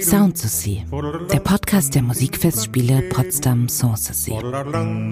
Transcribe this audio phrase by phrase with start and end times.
[0.00, 0.84] Sound See,
[1.32, 4.30] der Podcast der Musikfestspiele Potsdam Sanssouci.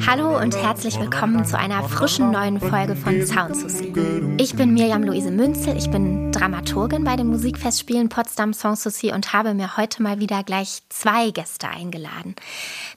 [0.07, 3.93] Hallo und herzlich willkommen zu einer frischen neuen Folge von Sound See.
[4.39, 9.53] Ich bin Mirjam Luise Münzel, ich bin Dramaturgin bei den Musikfestspielen Potsdam Sanssouci und habe
[9.53, 12.37] mir heute mal wieder gleich zwei Gäste eingeladen.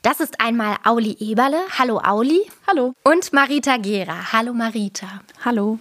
[0.03, 1.57] Das ist einmal Auli Eberle.
[1.79, 2.41] Hallo Auli.
[2.67, 2.93] Hallo.
[3.03, 4.31] Und Marita Gera.
[4.31, 5.21] Hallo Marita.
[5.43, 5.79] Hallo.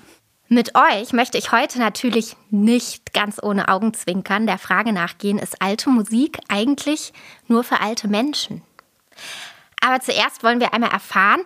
[0.51, 5.91] Mit euch möchte ich heute natürlich nicht ganz ohne Augenzwinkern der Frage nachgehen, ist alte
[5.91, 7.13] Musik eigentlich
[7.49, 8.63] nur für alte Menschen?
[9.83, 11.43] Aber zuerst wollen wir einmal erfahren,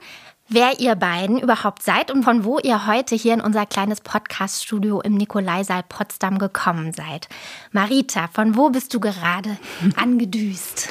[0.49, 5.01] wer ihr beiden überhaupt seid und von wo ihr heute hier in unser kleines Podcaststudio
[5.01, 7.29] im Nikolaisaal Potsdam gekommen seid.
[7.73, 9.59] Marita, von wo bist du gerade
[9.97, 10.91] angedüst?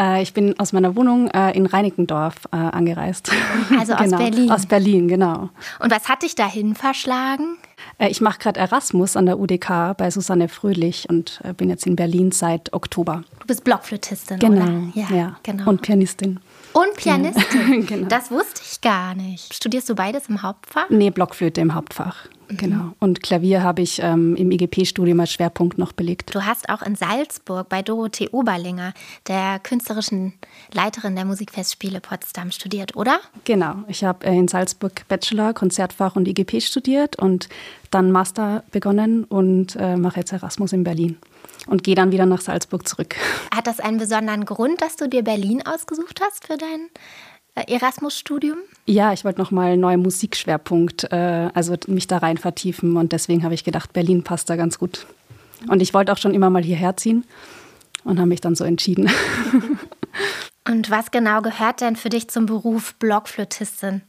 [0.00, 3.30] Äh, ich bin aus meiner Wohnung äh, in Reinickendorf äh, angereist.
[3.78, 4.18] Also aus genau.
[4.18, 4.50] Berlin.
[4.50, 5.48] Aus Berlin, genau.
[5.78, 7.56] Und was hat dich dahin verschlagen?
[7.98, 12.30] Ich mache gerade Erasmus an der UDK bei Susanne Fröhlich und bin jetzt in Berlin
[12.30, 13.22] seit Oktober.
[13.38, 14.62] Du bist Blockflötistin, genau.
[14.62, 14.82] oder?
[14.94, 15.68] Ja, ja, genau.
[15.68, 16.40] Und Pianistin.
[16.72, 17.86] Und Pianistin?
[17.86, 18.08] genau.
[18.08, 19.54] Das wusste ich gar nicht.
[19.54, 20.88] Studierst du beides im Hauptfach?
[20.90, 22.26] Nee, Blockflöte im Hauptfach.
[22.50, 22.56] Mhm.
[22.56, 22.92] Genau.
[22.98, 26.34] Und Klavier habe ich ähm, im IGP-Studium als Schwerpunkt noch belegt.
[26.34, 28.92] Du hast auch in Salzburg bei Dorothee Oberlinger,
[29.28, 30.34] der künstlerischen
[30.72, 33.20] Leiterin der Musikfestspiele Potsdam, studiert, oder?
[33.44, 33.76] Genau.
[33.88, 37.48] Ich habe äh, in Salzburg Bachelor, Konzertfach und IGP studiert und
[37.90, 41.18] dann Master begonnen und äh, mache jetzt Erasmus in Berlin
[41.66, 43.16] und gehe dann wieder nach Salzburg zurück.
[43.54, 46.88] Hat das einen besonderen Grund, dass du dir Berlin ausgesucht hast für dein
[47.54, 48.58] äh, Erasmus-Studium?
[48.86, 53.44] Ja, ich wollte nochmal einen neuen Musikschwerpunkt, äh, also mich da rein vertiefen und deswegen
[53.44, 55.06] habe ich gedacht, Berlin passt da ganz gut.
[55.68, 57.24] Und ich wollte auch schon immer mal hierher ziehen
[58.04, 59.10] und habe mich dann so entschieden.
[60.68, 64.02] und was genau gehört denn für dich zum Beruf Blockflötistin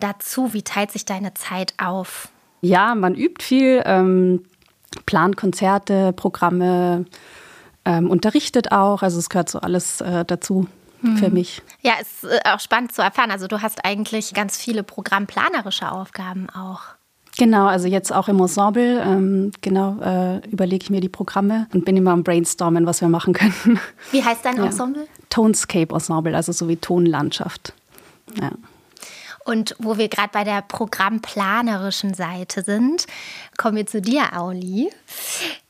[0.00, 0.52] dazu?
[0.52, 2.30] Wie teilt sich deine Zeit auf?
[2.62, 4.44] Ja, man übt viel, ähm,
[5.06, 7.06] plant Konzerte, Programme,
[7.84, 9.02] ähm, unterrichtet auch.
[9.02, 10.66] Also es gehört so alles äh, dazu
[11.00, 11.34] für hm.
[11.34, 11.62] mich.
[11.82, 13.30] Ja, ist äh, auch spannend zu erfahren.
[13.30, 16.80] Also du hast eigentlich ganz viele programmplanerische Aufgaben auch.
[17.38, 21.84] Genau, also jetzt auch im Ensemble, ähm, genau, äh, überlege ich mir die Programme und
[21.84, 23.78] bin immer am Brainstormen, was wir machen können.
[24.10, 25.02] Wie heißt dein Ensemble?
[25.02, 25.08] Ja.
[25.28, 27.74] Tonescape Ensemble, also so wie Tonlandschaft.
[28.40, 28.52] Ja.
[29.46, 33.06] Und wo wir gerade bei der programmplanerischen Seite sind,
[33.56, 34.90] kommen wir zu dir, Auli.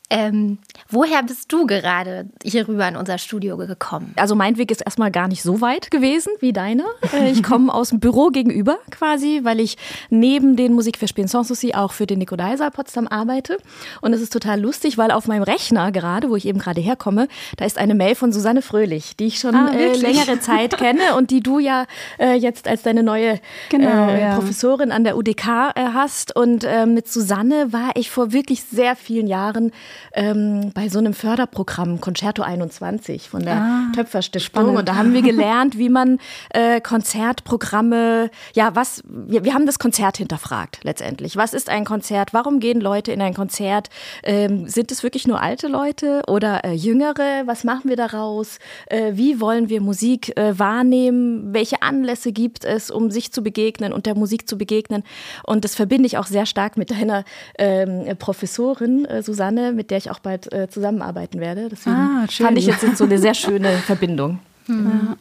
[0.08, 0.58] Ähm,
[0.88, 4.12] woher bist du gerade hier rüber in unser Studio gekommen?
[4.14, 6.84] Also mein Weg ist erstmal gar nicht so weit gewesen wie deine.
[7.12, 9.76] Äh, ich komme aus dem Büro gegenüber quasi, weil ich
[10.08, 13.58] neben den Musikverspielen Sanssouci auch für den Nikolaisaal Potsdam arbeite.
[14.00, 17.26] Und es ist total lustig, weil auf meinem Rechner gerade, wo ich eben gerade herkomme,
[17.56, 21.16] da ist eine Mail von Susanne Fröhlich, die ich schon ah, äh, längere Zeit kenne
[21.16, 21.84] und die du ja
[22.20, 23.40] äh, jetzt als deine neue
[23.70, 24.34] genau, äh, ja.
[24.36, 26.36] Professorin an der UDK äh, hast.
[26.36, 29.72] Und äh, mit Susanne war ich vor wirklich sehr vielen Jahren
[30.12, 34.62] ähm, bei so einem Förderprogramm Concerto 21 von der ah, Töpferstiftung.
[34.62, 34.78] Spannend.
[34.78, 36.18] Und da haben wir gelernt, wie man
[36.50, 41.36] äh, Konzertprogramme, ja, was, wir, wir haben das Konzert hinterfragt letztendlich.
[41.36, 42.32] Was ist ein Konzert?
[42.32, 43.88] Warum gehen Leute in ein Konzert?
[44.22, 47.42] Ähm, sind es wirklich nur alte Leute oder äh, jüngere?
[47.46, 48.58] Was machen wir daraus?
[48.86, 51.52] Äh, wie wollen wir Musik äh, wahrnehmen?
[51.52, 55.02] Welche Anlässe gibt es, um sich zu begegnen und der Musik zu begegnen?
[55.44, 57.24] Und das verbinde ich auch sehr stark mit deiner
[57.58, 61.68] ähm, Professorin äh, Susanne, mit der ich auch bald äh, zusammenarbeiten werde.
[61.68, 64.40] Deswegen ah, fand ich jetzt so eine sehr schöne Verbindung.
[64.66, 65.16] Hm.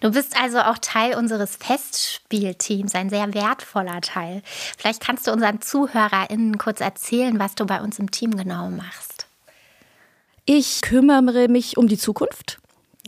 [0.00, 4.42] Du bist also auch Teil unseres Festspielteams, ein sehr wertvoller Teil.
[4.78, 9.26] Vielleicht kannst du unseren ZuhörerInnen kurz erzählen, was du bei uns im Team genau machst.
[10.46, 12.58] Ich kümmere mich um die Zukunft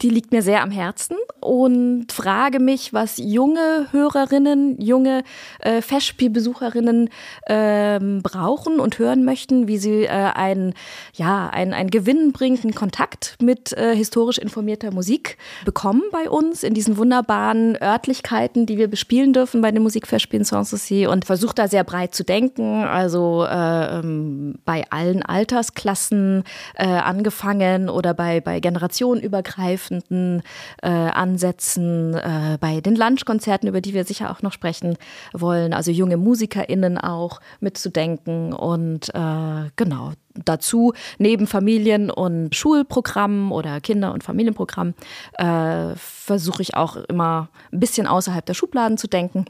[0.03, 5.25] die liegt mir sehr am Herzen und frage mich, was junge Hörerinnen, junge
[5.61, 7.11] äh, Festspielbesucherinnen
[7.47, 10.75] ähm, brauchen und hören möchten, wie sie äh, einen,
[11.15, 16.97] ja, einen, einen gewinnbringenden Kontakt mit äh, historisch informierter Musik bekommen bei uns in diesen
[16.97, 22.15] wunderbaren Örtlichkeiten, die wir bespielen dürfen bei den Musikfestspielen Sanssouci und versuche da sehr breit
[22.15, 26.45] zu denken, also äh, ähm, bei allen Altersklassen
[26.75, 30.43] äh, angefangen oder bei, bei generationenübergreifend übergreifenden
[30.83, 34.97] äh, Ansätzen äh, bei den Lunchkonzerten, über die wir sicher auch noch sprechen
[35.33, 43.81] wollen, also junge MusikerInnen auch mitzudenken und äh, genau dazu neben Familien- und Schulprogrammen oder
[43.81, 44.95] Kinder- und Familienprogrammen
[45.35, 49.45] äh, versuche ich auch immer ein bisschen außerhalb der Schubladen zu denken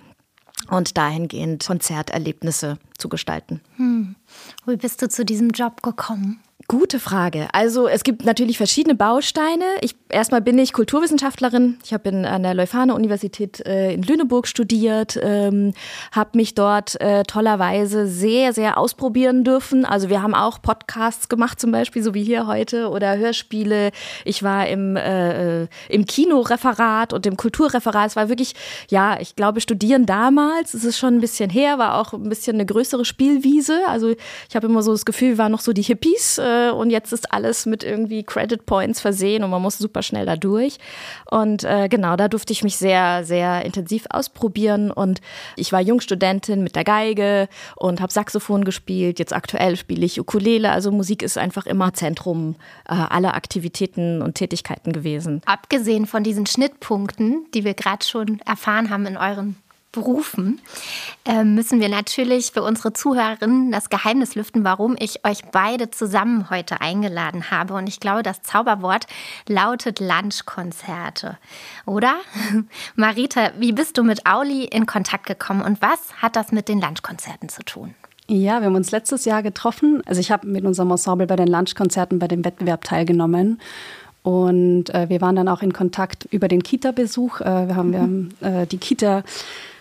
[0.71, 3.61] und dahingehend Konzerterlebnisse zu gestalten.
[3.77, 4.17] Hm.
[4.67, 6.41] Wie bist du zu diesem Job gekommen?
[6.71, 7.49] Gute Frage.
[7.53, 9.65] Also es gibt natürlich verschiedene Bausteine.
[9.81, 11.79] Ich, erstmal bin ich Kulturwissenschaftlerin.
[11.85, 15.73] Ich habe an der Leuphana-Universität äh, in Lüneburg studiert, ähm,
[16.13, 19.85] habe mich dort äh, tollerweise sehr, sehr ausprobieren dürfen.
[19.85, 23.91] Also wir haben auch Podcasts gemacht, zum Beispiel, so wie hier heute, oder Hörspiele.
[24.25, 28.11] Ich war im, äh, äh im Kinoreferat und im Kulturreferat.
[28.11, 28.55] Es war wirklich,
[28.91, 32.55] ja, ich glaube, studieren damals, es ist schon ein bisschen her, war auch ein bisschen
[32.55, 33.81] eine größere Spielwiese.
[33.89, 34.15] Also
[34.49, 37.13] ich habe immer so das Gefühl, wir waren noch so die Hippies äh, und jetzt
[37.13, 40.79] ist alles mit irgendwie Credit Points versehen und man muss super schnell da durch.
[41.31, 45.21] Und äh, genau, da durfte ich mich sehr, sehr intensiv ausprobieren und
[45.57, 49.19] ich war Jungstudentin mit der Geige und habe Saxophon gespielt.
[49.19, 50.71] Jetzt aktuell spiele ich Ukulele.
[50.71, 52.57] Also Musik ist einfach immer Zentrum
[52.89, 55.43] äh, aller Aktivitäten und Tätigkeiten gewesen.
[55.47, 59.57] Abgesehen von diesen Schnittpunkten, die wir gerade schon erfahren haben in euren
[59.93, 60.61] Berufen,
[61.25, 66.49] äh, müssen wir natürlich für unsere Zuhörerinnen das Geheimnis lüften, warum ich euch beide zusammen
[66.49, 67.75] heute eingeladen habe.
[67.75, 69.07] Und ich glaube, das Zauberwort
[69.49, 71.39] lautet Lunchkonzerte.
[71.87, 72.15] Oder?
[72.95, 76.81] Marita, wie bist du mit Auli in Kontakt gekommen und was hat das mit den
[76.81, 77.95] Lunchkonzerten zu tun?
[78.33, 80.05] Ja, wir haben uns letztes Jahr getroffen.
[80.07, 83.61] Also ich habe mit unserem Ensemble bei den Lunchkonzerten bei dem Wettbewerb teilgenommen.
[84.23, 87.41] Und äh, wir waren dann auch in Kontakt über den Kita-Besuch.
[87.41, 87.93] Äh, wir haben, mhm.
[87.93, 89.23] wir haben äh, die Kita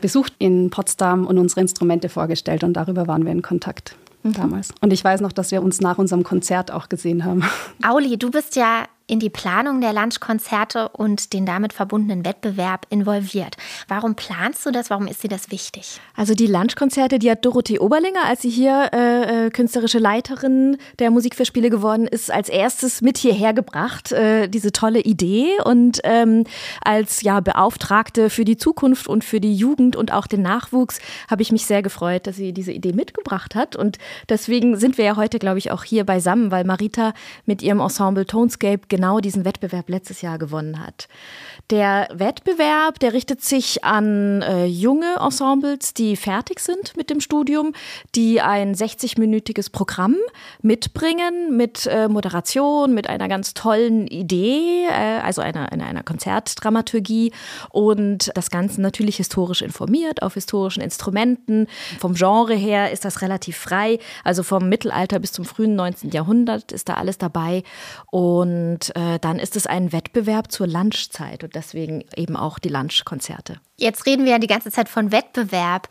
[0.01, 4.33] besucht in Potsdam und unsere Instrumente vorgestellt und darüber waren wir in Kontakt mhm.
[4.33, 4.69] damals.
[4.81, 7.43] Und ich weiß noch, dass wir uns nach unserem Konzert auch gesehen haben.
[7.85, 13.57] Auli, du bist ja in die Planung der Lunchkonzerte und den damit verbundenen Wettbewerb involviert.
[13.87, 14.89] Warum planst du das?
[14.89, 15.99] Warum ist dir das wichtig?
[16.15, 21.11] Also die Lunchkonzerte, die hat Dorothee Oberlinger, als sie hier äh, äh künstlerische Leiterin der
[21.11, 25.47] Musikverspiele geworden ist, als erstes mit hierher gebracht, äh, diese tolle Idee.
[25.63, 26.45] Und ähm,
[26.81, 31.41] als ja Beauftragte für die Zukunft und für die Jugend und auch den Nachwuchs habe
[31.41, 33.75] ich mich sehr gefreut, dass sie diese Idee mitgebracht hat.
[33.75, 33.97] Und
[34.27, 37.13] deswegen sind wir ja heute, glaube ich, auch hier beisammen, weil Marita
[37.45, 41.07] mit ihrem Ensemble Tonescape genau diesen Wettbewerb letztes Jahr gewonnen hat.
[41.69, 47.71] Der Wettbewerb, der richtet sich an äh, junge Ensembles, die fertig sind mit dem Studium,
[48.13, 50.17] die ein 60-minütiges Programm
[50.61, 57.31] mitbringen mit äh, Moderation, mit einer ganz tollen Idee, äh, also einer, einer, einer Konzertdramaturgie
[57.69, 61.67] und das Ganze natürlich historisch informiert, auf historischen Instrumenten.
[62.01, 66.09] Vom Genre her ist das relativ frei, also vom Mittelalter bis zum frühen 19.
[66.09, 67.63] Jahrhundert ist da alles dabei
[68.11, 73.59] und äh, dann ist es ein Wettbewerb zur Lunchzeit und deswegen eben auch die Lunchkonzerte.
[73.77, 75.87] Jetzt reden wir ja die ganze Zeit von Wettbewerb.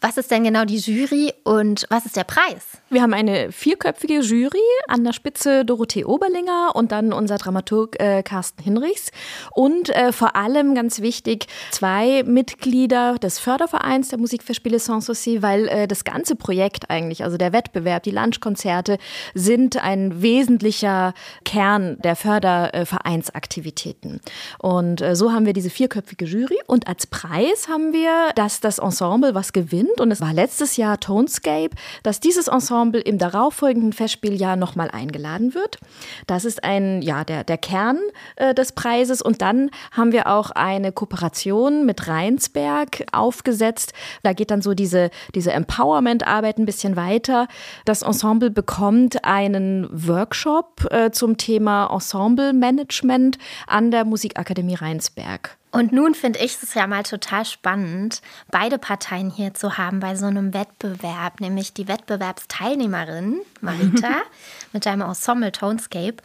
[0.00, 2.78] Was ist denn genau die Jury und was ist der Preis?
[2.90, 4.58] Wir haben eine vierköpfige Jury,
[4.88, 9.10] an der Spitze Dorothee Oberlinger und dann unser Dramaturg äh, Carsten Hinrichs
[9.52, 15.88] und äh, vor allem ganz wichtig zwei Mitglieder des Fördervereins der Musikverspiele Sanssouci, weil äh,
[15.88, 18.98] das ganze Projekt eigentlich, also der Wettbewerb, die Lunchkonzerte
[19.34, 21.14] sind ein wesentlicher
[21.44, 24.20] Kern der Fördervereinsaktivitäten.
[24.58, 28.78] Und äh, so haben wir diese vierköpfige Jury und als Preis haben wir, dass das
[28.78, 30.00] Ensemble was gewinnt sind.
[30.00, 31.70] Und es war letztes Jahr Tonescape,
[32.02, 35.78] dass dieses Ensemble im darauffolgenden Festspieljahr nochmal eingeladen wird.
[36.26, 37.98] Das ist ein, ja, der, der Kern
[38.36, 39.22] äh, des Preises.
[39.22, 43.92] Und dann haben wir auch eine Kooperation mit Rheinsberg aufgesetzt.
[44.22, 47.48] Da geht dann so diese, diese Empowerment-Arbeit ein bisschen weiter.
[47.84, 55.56] Das Ensemble bekommt einen Workshop äh, zum Thema Ensemble-Management an der Musikakademie Rheinsberg.
[55.76, 60.16] Und nun finde ich es ja mal total spannend, beide Parteien hier zu haben bei
[60.16, 64.22] so einem Wettbewerb, nämlich die Wettbewerbsteilnehmerin Marita
[64.72, 66.16] mit deinem Ensemble Tonescape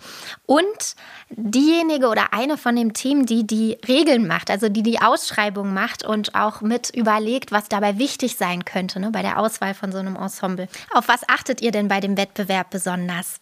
[0.45, 0.95] und
[1.31, 6.06] diejenige oder eine von den Team, die die Regeln macht, also die die Ausschreibung macht
[6.06, 9.97] und auch mit überlegt, was dabei wichtig sein könnte ne, bei der Auswahl von so
[9.97, 10.69] einem Ensemble.
[10.94, 13.42] Auf was achtet ihr denn bei dem Wettbewerb besonders?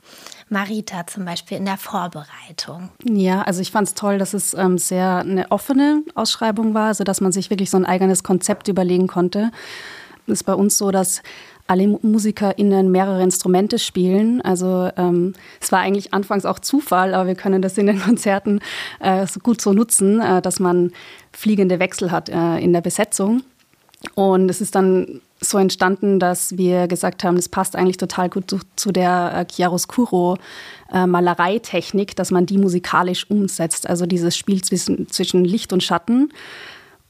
[0.50, 2.89] Marita zum Beispiel in der Vorbereitung?
[3.03, 7.22] Ja, also ich fand es toll, dass es ähm, sehr eine offene Ausschreibung war, sodass
[7.22, 9.51] man sich wirklich so ein eigenes Konzept überlegen konnte.
[10.27, 11.22] Es ist bei uns so, dass
[11.70, 14.41] alle MusikerInnen mehrere Instrumente spielen.
[14.41, 18.60] Also ähm, es war eigentlich anfangs auch Zufall, aber wir können das in den Konzerten
[19.00, 20.91] äh, so gut so nutzen, äh, dass man
[21.32, 23.44] fliegende Wechsel hat äh, in der Besetzung.
[24.15, 28.50] Und es ist dann so entstanden, dass wir gesagt haben, das passt eigentlich total gut
[28.50, 30.38] zu, zu der äh, Chiaroscuro
[30.91, 31.05] äh,
[32.15, 36.34] dass man die musikalisch umsetzt, also dieses Spiel zwischen, zwischen Licht und Schatten.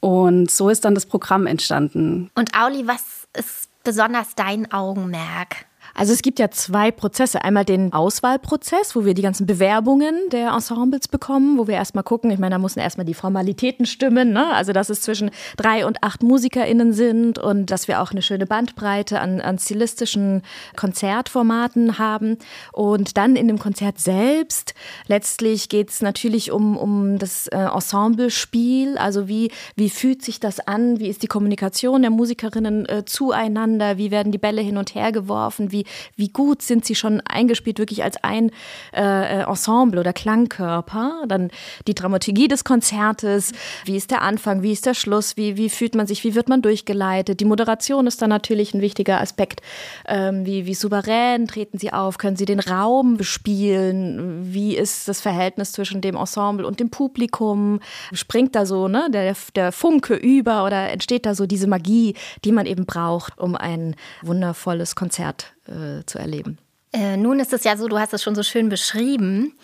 [0.00, 2.30] Und so ist dann das Programm entstanden.
[2.34, 5.66] Und Auli, was ist besonders dein Augenmerk?
[5.94, 7.42] Also es gibt ja zwei Prozesse.
[7.44, 12.30] Einmal den Auswahlprozess, wo wir die ganzen Bewerbungen der Ensembles bekommen, wo wir erstmal gucken,
[12.30, 14.52] ich meine, da müssen erstmal die Formalitäten stimmen, ne?
[14.54, 18.46] also dass es zwischen drei und acht MusikerInnen sind und dass wir auch eine schöne
[18.46, 20.42] Bandbreite an, an stilistischen
[20.76, 22.38] Konzertformaten haben.
[22.72, 24.74] Und dann in dem Konzert selbst,
[25.06, 30.60] letztlich geht es natürlich um, um das äh, Ensemblespiel, also wie, wie fühlt sich das
[30.60, 34.94] an, wie ist die Kommunikation der Musikerinnen äh, zueinander, wie werden die Bälle hin und
[34.94, 38.50] her geworfen, wie wie, wie gut sind sie schon eingespielt, wirklich als ein
[38.92, 41.24] äh, Ensemble oder Klangkörper.
[41.26, 41.50] Dann
[41.86, 43.52] die Dramaturgie des Konzertes,
[43.84, 46.48] wie ist der Anfang, wie ist der Schluss, wie, wie fühlt man sich, wie wird
[46.48, 47.40] man durchgeleitet.
[47.40, 49.60] Die Moderation ist dann natürlich ein wichtiger Aspekt.
[50.06, 55.20] Ähm, wie, wie souverän treten sie auf, können sie den Raum bespielen, wie ist das
[55.20, 57.80] Verhältnis zwischen dem Ensemble und dem Publikum,
[58.12, 62.52] springt da so ne, der, der Funke über oder entsteht da so diese Magie, die
[62.52, 66.58] man eben braucht, um ein wundervolles Konzert äh, zu erleben.
[66.92, 69.56] Äh, nun ist es ja so, du hast es schon so schön beschrieben,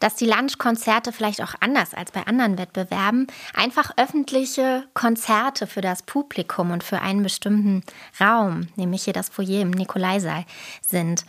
[0.00, 6.02] dass die Lunchkonzerte vielleicht auch anders als bei anderen Wettbewerben einfach öffentliche Konzerte für das
[6.02, 7.84] Publikum und für einen bestimmten
[8.20, 10.44] Raum, nämlich hier das Foyer im Nikolaisaal,
[10.80, 11.24] sind.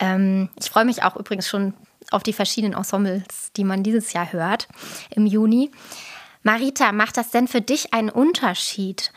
[0.00, 1.74] Ähm, ich freue mich auch übrigens schon
[2.10, 4.66] auf die verschiedenen Ensembles, die man dieses Jahr hört
[5.10, 5.70] im Juni.
[6.42, 9.12] Marita, macht das denn für dich einen Unterschied,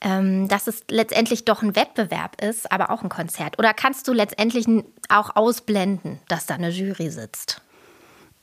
[0.00, 3.58] ähm, dass es letztendlich doch ein Wettbewerb ist, aber auch ein Konzert?
[3.58, 4.66] Oder kannst du letztendlich
[5.08, 7.62] auch ausblenden, dass da eine Jury sitzt?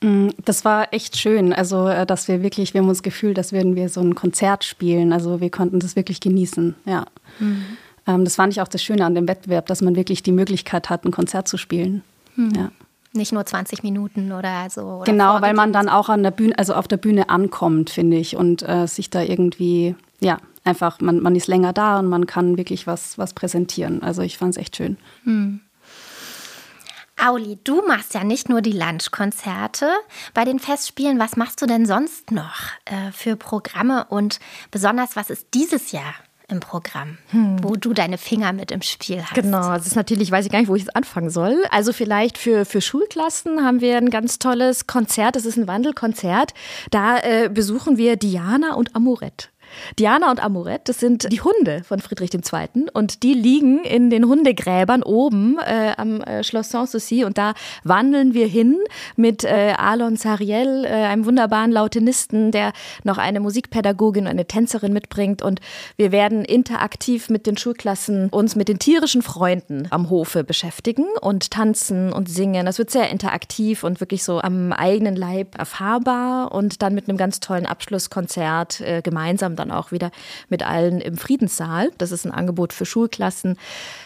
[0.01, 1.53] Mm, das war echt schön.
[1.53, 4.15] Also, äh, dass wir wirklich, wir haben uns das Gefühl, dass würden wir so ein
[4.15, 5.13] Konzert spielen.
[5.13, 6.75] Also, wir konnten das wirklich genießen.
[6.85, 7.05] Ja.
[7.39, 7.77] Mhm.
[8.05, 11.05] Das fand ich auch das Schöne an dem Wettbewerb, dass man wirklich die Möglichkeit hat,
[11.05, 12.03] ein Konzert zu spielen.
[12.35, 12.51] Mhm.
[12.53, 12.71] Ja.
[13.13, 14.81] Nicht nur 20 Minuten oder so.
[14.81, 18.17] Oder genau, weil man dann auch an der Bühne, also auf der Bühne ankommt, finde
[18.17, 22.25] ich, und äh, sich da irgendwie, ja, einfach, man, man ist länger da und man
[22.25, 24.01] kann wirklich was, was präsentieren.
[24.01, 24.97] Also ich fand es echt schön.
[25.23, 25.61] Hm.
[27.23, 29.89] Auli, du machst ja nicht nur die Lunchkonzerte
[30.33, 31.19] bei den Festspielen.
[31.19, 32.55] Was machst du denn sonst noch
[32.85, 34.39] äh, für Programme und
[34.71, 36.15] besonders was ist dieses Jahr
[36.53, 37.61] im Programm, hm.
[37.61, 39.33] wo du deine Finger mit im Spiel hast.
[39.33, 41.63] Genau, das ist natürlich, weiß ich gar nicht, wo ich jetzt anfangen soll.
[41.71, 45.35] Also vielleicht für, für Schulklassen haben wir ein ganz tolles Konzert.
[45.35, 46.53] Das ist ein Wandelkonzert.
[46.91, 49.49] Da äh, besuchen wir Diana und Amorett.
[49.99, 52.85] Diana und Amoret, das sind die Hunde von Friedrich II.
[52.93, 57.23] Und die liegen in den Hundegräbern oben äh, am äh, Schloss Sanssouci.
[57.25, 57.53] Und da
[57.83, 58.77] wandeln wir hin
[59.15, 65.41] mit äh, Alon Sariel, äh, einem wunderbaren Lautenisten, der noch eine Musikpädagogin, eine Tänzerin mitbringt.
[65.41, 65.59] Und
[65.97, 71.51] wir werden interaktiv mit den Schulklassen uns mit den tierischen Freunden am Hofe beschäftigen und
[71.51, 72.65] tanzen und singen.
[72.65, 77.17] Das wird sehr interaktiv und wirklich so am eigenen Leib erfahrbar und dann mit einem
[77.17, 80.11] ganz tollen Abschlusskonzert äh, gemeinsam dann auch wieder
[80.49, 81.91] mit allen im Friedenssaal.
[81.97, 83.57] Das ist ein Angebot für Schulklassen.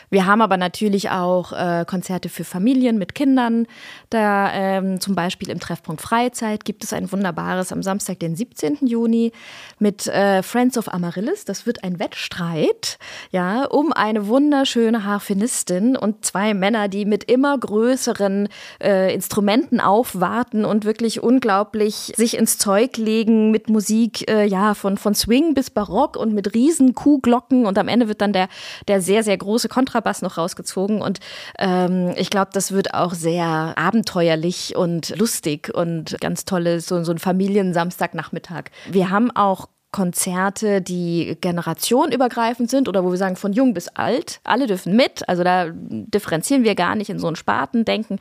[0.09, 3.67] Wir haben aber natürlich auch äh, Konzerte für Familien mit Kindern.
[4.09, 8.87] Da ähm, zum Beispiel im Treffpunkt Freizeit gibt es ein wunderbares am Samstag, den 17.
[8.87, 9.33] Juni
[9.79, 11.43] mit äh, Friends of Amaryllis.
[11.43, 12.99] Das wird ein Wettstreit,
[13.31, 18.47] ja, um eine wunderschöne Harfenistin und zwei Männer, die mit immer größeren
[18.81, 24.97] äh, Instrumenten aufwarten und wirklich unglaublich sich ins Zeug legen mit Musik, äh, ja, von,
[24.97, 28.47] von Swing bis Barock und mit riesen Kuhglocken und am Ende wird dann der,
[28.87, 31.19] der sehr, sehr große Kontra Kontrabass noch rausgezogen und
[31.57, 37.11] ähm, ich glaube, das wird auch sehr abenteuerlich und lustig und ganz tolle, so, so
[37.11, 38.65] ein Familiensamstagnachmittag.
[38.89, 44.39] Wir haben auch Konzerte, die generationenübergreifend sind oder wo wir sagen von jung bis alt,
[44.43, 45.27] alle dürfen mit.
[45.27, 48.19] Also da differenzieren wir gar nicht in so ein Spartendenken.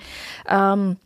[0.48, 0.96] Ähm,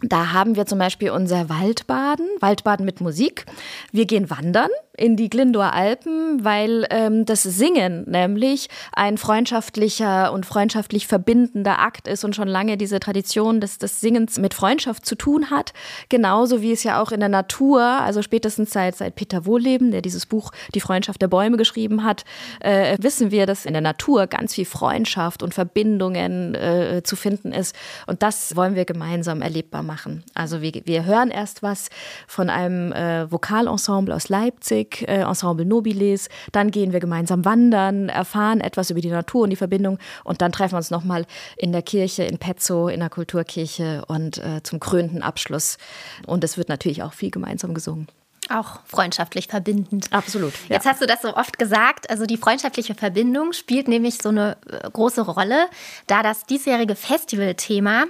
[0.00, 3.44] da haben wir zum Beispiel unser Waldbaden, Waldbaden mit Musik.
[3.92, 10.46] Wir gehen wandern in die Glindower Alpen, weil ähm, das Singen nämlich ein freundschaftlicher und
[10.46, 15.16] freundschaftlich verbindender Akt ist und schon lange diese Tradition des, des Singens mit Freundschaft zu
[15.16, 15.72] tun hat.
[16.08, 20.02] Genauso wie es ja auch in der Natur, also spätestens seit, seit Peter Wohlleben, der
[20.02, 22.24] dieses Buch Die Freundschaft der Bäume geschrieben hat,
[22.60, 27.52] äh, wissen wir, dass in der Natur ganz viel Freundschaft und Verbindungen äh, zu finden
[27.52, 27.74] ist.
[28.06, 30.22] Und das wollen wir gemeinsam erlebbar machen.
[30.34, 31.88] Also wir, wir hören erst was
[32.28, 36.28] von einem äh, Vokalensemble aus Leipzig Musik, äh, Ensemble Nobiles.
[36.52, 40.52] Dann gehen wir gemeinsam wandern, erfahren etwas über die Natur und die Verbindung und dann
[40.52, 41.26] treffen wir uns nochmal
[41.56, 45.78] in der Kirche in Pezzo, in der Kulturkirche und äh, zum krönenden Abschluss.
[46.26, 48.08] Und es wird natürlich auch viel gemeinsam gesungen.
[48.50, 50.12] Auch freundschaftlich verbindend.
[50.12, 50.52] Absolut.
[50.68, 50.76] Ja.
[50.76, 52.10] Jetzt hast du das so oft gesagt.
[52.10, 55.66] Also die freundschaftliche Verbindung spielt nämlich so eine äh, große Rolle,
[56.06, 58.04] da das diesjährige Festivalthema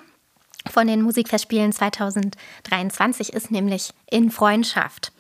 [0.71, 5.13] von den Musikfestspielen 2023 ist nämlich in Freundschaft.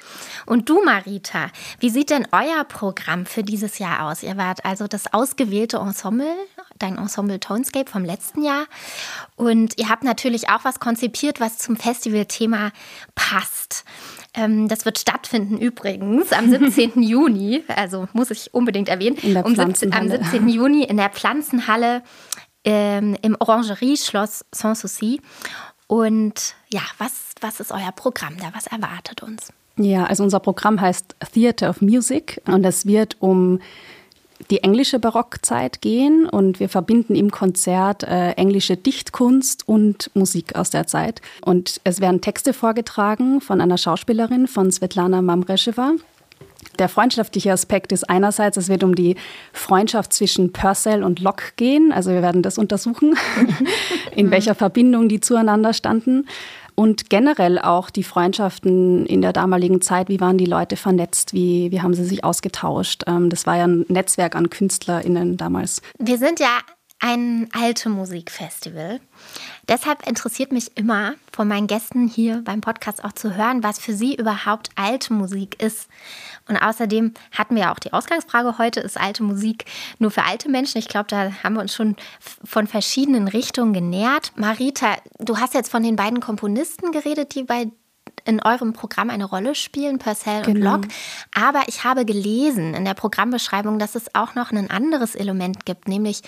[0.46, 4.22] Und du, Marita, wie sieht denn euer Programm für dieses Jahr aus?
[4.22, 6.34] Ihr wart also das ausgewählte Ensemble
[6.78, 8.66] dein Ensemble Tonescape vom letzten Jahr.
[9.36, 12.72] Und ihr habt natürlich auch was konzipiert, was zum Festivalthema
[13.14, 13.84] passt.
[14.34, 17.02] Ähm, das wird stattfinden übrigens am 17.
[17.02, 20.48] Juni, also muss ich unbedingt erwähnen, um 17, am 17.
[20.48, 22.02] Juni in der Pflanzenhalle
[22.64, 25.20] ähm, im Orangerie-Schloss Sanssouci.
[25.86, 28.46] Und ja, was, was ist euer Programm da?
[28.54, 29.52] Was erwartet uns?
[29.76, 33.60] Ja, also unser Programm heißt Theater of Music und es wird um
[34.50, 40.70] die englische Barockzeit gehen und wir verbinden im Konzert äh, englische Dichtkunst und Musik aus
[40.70, 41.20] der Zeit.
[41.44, 45.92] Und es werden Texte vorgetragen von einer Schauspielerin, von Svetlana Mamresheva.
[46.78, 49.16] Der freundschaftliche Aspekt ist einerseits, es wird um die
[49.52, 51.92] Freundschaft zwischen Purcell und Locke gehen.
[51.92, 53.16] Also wir werden das untersuchen,
[54.16, 56.26] in welcher Verbindung die zueinander standen.
[56.76, 61.70] Und generell auch die Freundschaften in der damaligen Zeit, wie waren die Leute vernetzt, wie,
[61.70, 63.04] wie haben sie sich ausgetauscht.
[63.06, 65.82] Ähm, das war ja ein Netzwerk an KünstlerInnen damals.
[65.98, 66.58] Wir sind ja
[67.00, 69.00] ein alte Musikfestival.
[69.68, 73.92] Deshalb interessiert mich immer von meinen Gästen hier beim Podcast auch zu hören, was für
[73.92, 75.88] sie überhaupt alte Musik ist.
[76.48, 79.66] Und außerdem hatten wir ja auch die Ausgangsfrage heute, ist alte Musik
[79.98, 80.78] nur für alte Menschen?
[80.78, 81.96] Ich glaube, da haben wir uns schon
[82.44, 84.32] von verschiedenen Richtungen genährt.
[84.36, 87.70] Marita, du hast jetzt von den beiden Komponisten geredet, die bei
[88.24, 90.74] in eurem Programm eine Rolle spielen, Purcell genau.
[90.74, 90.88] und Locke.
[91.34, 95.88] Aber ich habe gelesen in der Programmbeschreibung, dass es auch noch ein anderes Element gibt,
[95.88, 96.22] nämlich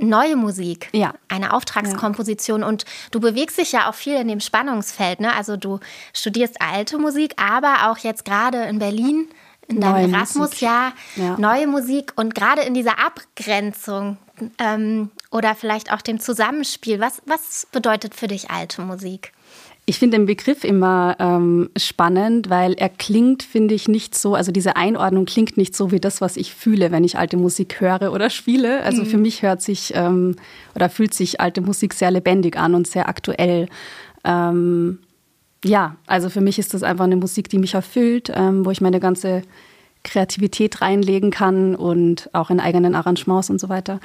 [0.00, 1.14] neue Musik, ja.
[1.28, 2.66] eine Auftragskomposition ja.
[2.66, 5.20] und du bewegst dich ja auch viel in dem Spannungsfeld.
[5.20, 5.34] Ne?
[5.34, 5.80] Also du
[6.12, 9.28] studierst alte Musik, aber auch jetzt gerade in Berlin
[9.68, 11.36] in deinem Erasmus-Jahr ja.
[11.38, 14.18] neue Musik und gerade in dieser Abgrenzung
[14.58, 16.98] ähm, oder vielleicht auch dem Zusammenspiel.
[17.00, 19.32] Was, was bedeutet für dich alte Musik?
[19.90, 24.52] Ich finde den Begriff immer ähm, spannend, weil er klingt, finde ich, nicht so, also
[24.52, 28.12] diese Einordnung klingt nicht so wie das, was ich fühle, wenn ich alte Musik höre
[28.12, 28.84] oder spiele.
[28.84, 29.06] Also mhm.
[29.06, 30.36] für mich hört sich ähm,
[30.76, 33.66] oder fühlt sich alte Musik sehr lebendig an und sehr aktuell.
[34.22, 35.00] Ähm,
[35.64, 38.80] ja, also für mich ist das einfach eine Musik, die mich erfüllt, ähm, wo ich
[38.80, 39.42] meine ganze
[40.02, 44.00] Kreativität reinlegen kann und auch in eigenen Arrangements und so weiter.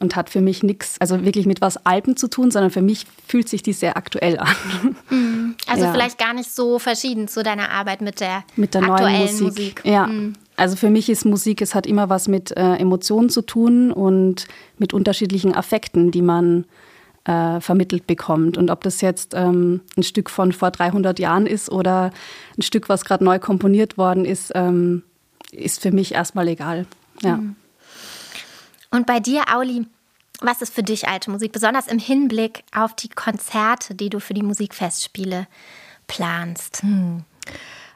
[0.00, 3.06] Und hat für mich nichts, also wirklich mit was Alpen zu tun, sondern für mich
[3.26, 4.96] fühlt sich die sehr aktuell an.
[5.10, 5.54] Mhm.
[5.66, 5.92] Also ja.
[5.92, 9.42] vielleicht gar nicht so verschieden zu deiner Arbeit mit der, mit der aktuellen neuen Musik.
[9.42, 9.82] Musik.
[9.84, 10.06] Ja.
[10.06, 10.34] Mhm.
[10.56, 14.46] Also für mich ist Musik, es hat immer was mit äh, Emotionen zu tun und
[14.78, 16.64] mit unterschiedlichen Affekten, die man
[17.24, 18.56] äh, vermittelt bekommt.
[18.56, 22.12] Und ob das jetzt ähm, ein Stück von vor 300 Jahren ist oder
[22.56, 25.02] ein Stück, was gerade neu komponiert worden ist, ähm,
[25.54, 26.86] ist für mich erstmal egal.
[27.22, 27.36] Ja.
[27.36, 27.56] Mhm.
[28.90, 29.86] Und bei dir, Auli,
[30.40, 34.34] was ist für dich alte Musik, besonders im Hinblick auf die Konzerte, die du für
[34.34, 35.46] die Musikfestspiele
[36.06, 36.82] planst?
[36.82, 37.24] Hm.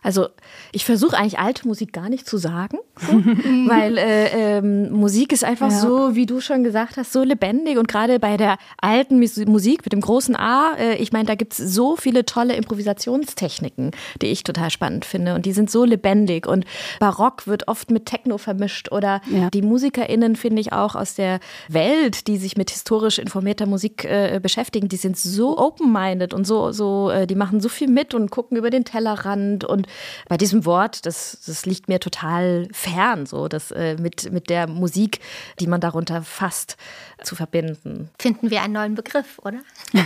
[0.08, 0.28] Also
[0.72, 5.44] ich versuche eigentlich alte Musik gar nicht zu sagen, so, weil äh, ähm, Musik ist
[5.44, 5.80] einfach ja.
[5.80, 7.76] so, wie du schon gesagt hast, so lebendig.
[7.76, 11.52] Und gerade bei der alten Musik mit dem großen A, äh, ich meine, da gibt
[11.52, 13.90] es so viele tolle Improvisationstechniken,
[14.22, 15.34] die ich total spannend finde.
[15.34, 16.46] Und die sind so lebendig.
[16.46, 16.64] Und
[17.00, 18.90] Barock wird oft mit Techno vermischt.
[18.90, 19.50] Oder ja.
[19.50, 24.40] die MusikerInnen finde ich auch aus der Welt, die sich mit historisch informierter Musik äh,
[24.42, 28.30] beschäftigen, die sind so open-minded und so, so, äh, die machen so viel mit und
[28.30, 29.64] gucken über den Tellerrand.
[29.64, 29.86] Und
[30.28, 34.66] bei diesem Wort, das, das liegt mir total fern, so das äh, mit, mit der
[34.66, 35.20] Musik,
[35.60, 36.76] die man darunter fasst,
[37.22, 38.10] zu verbinden.
[38.18, 39.60] Finden wir einen neuen Begriff, oder?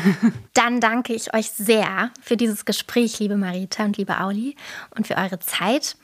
[0.55, 4.57] Dann danke ich euch sehr für dieses Gespräch, liebe Marita und liebe Auli,
[4.97, 5.97] und für eure Zeit.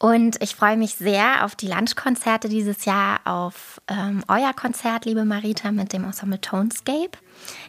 [0.00, 5.24] Und ich freue mich sehr auf die Lunchkonzerte dieses Jahr, auf ähm, euer Konzert, liebe
[5.24, 7.18] Marita, mit dem Ensemble Tonescape.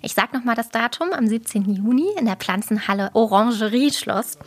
[0.03, 1.73] Ich sage nochmal das Datum, am 17.
[1.73, 4.37] Juni in der Pflanzenhalle Orangerie Schloss.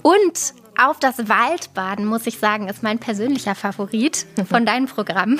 [0.00, 5.38] Und auf das Waldbaden, muss ich sagen, ist mein persönlicher Favorit von deinem Programm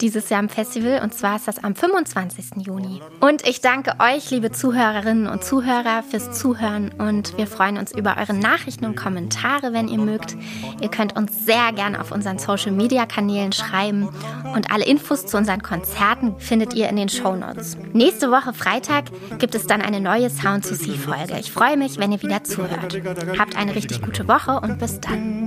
[0.00, 1.00] dieses Jahr im Festival.
[1.02, 2.66] Und zwar ist das am 25.
[2.66, 3.00] Juni.
[3.20, 6.90] Und ich danke euch, liebe Zuhörerinnen und Zuhörer, fürs Zuhören.
[6.98, 10.36] Und wir freuen uns über eure Nachrichten und Kommentare, wenn ihr mögt.
[10.80, 14.08] Ihr könnt uns sehr gerne auf unseren Social Media Kanälen schreiben.
[14.54, 17.76] Und alle Infos zu unseren Konzerten findet ihr in den Show Notes.
[17.92, 19.06] Nächste Woche Freitag
[19.38, 21.38] gibt es dann eine neue Sound to See Folge.
[21.38, 23.00] Ich freue mich, wenn ihr wieder zuhört.
[23.38, 25.39] Habt eine richtig gute Woche und bis dann.